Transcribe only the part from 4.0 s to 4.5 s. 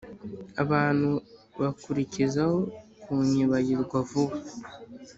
vuba